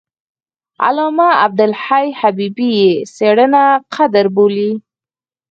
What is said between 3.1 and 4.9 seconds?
څېړنه قدر بولي.